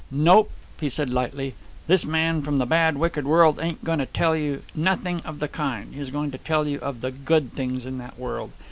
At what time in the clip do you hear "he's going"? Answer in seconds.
5.93-6.31